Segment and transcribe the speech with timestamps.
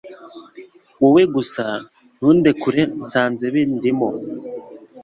[1.01, 1.63] Wowe gusa
[2.17, 4.09] Ntundekure Nsanze bindimo